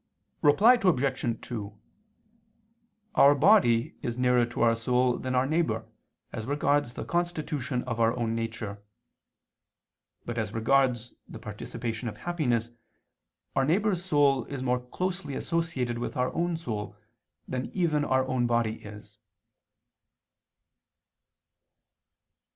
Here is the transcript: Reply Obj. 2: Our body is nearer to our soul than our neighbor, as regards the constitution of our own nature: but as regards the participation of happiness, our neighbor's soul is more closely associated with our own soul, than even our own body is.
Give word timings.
Reply 0.41 0.79
Obj. 0.81 1.37
2: 1.47 1.79
Our 3.13 3.35
body 3.35 3.93
is 4.01 4.17
nearer 4.17 4.47
to 4.47 4.63
our 4.63 4.75
soul 4.75 5.19
than 5.19 5.35
our 5.35 5.45
neighbor, 5.45 5.85
as 6.33 6.47
regards 6.47 6.95
the 6.95 7.05
constitution 7.05 7.83
of 7.83 7.99
our 7.99 8.17
own 8.17 8.33
nature: 8.33 8.81
but 10.25 10.39
as 10.39 10.55
regards 10.55 11.13
the 11.29 11.37
participation 11.37 12.09
of 12.09 12.17
happiness, 12.17 12.71
our 13.55 13.63
neighbor's 13.63 14.03
soul 14.03 14.45
is 14.45 14.63
more 14.63 14.79
closely 14.79 15.35
associated 15.35 15.99
with 15.99 16.17
our 16.17 16.33
own 16.33 16.57
soul, 16.57 16.95
than 17.47 17.69
even 17.71 18.03
our 18.03 18.25
own 18.27 18.47
body 18.47 18.77
is. 18.83 19.19